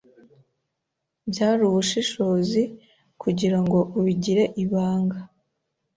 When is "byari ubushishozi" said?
1.29-2.61